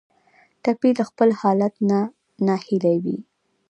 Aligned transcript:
ټپي 0.63 0.89
له 0.97 1.03
خپل 1.09 1.29
حالت 1.41 1.73
نه 1.89 1.99
ناهیلی 2.47 2.97
وي. 3.03 3.17